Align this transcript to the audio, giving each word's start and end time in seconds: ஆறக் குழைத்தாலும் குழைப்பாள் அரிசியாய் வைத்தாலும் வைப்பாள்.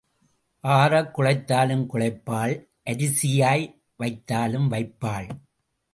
ஆறக் 0.63 1.19
குழைத்தாலும் 1.19 1.85
குழைப்பாள் 1.93 2.55
அரிசியாய் 2.85 3.67
வைத்தாலும் 3.99 4.67
வைப்பாள். 4.71 5.29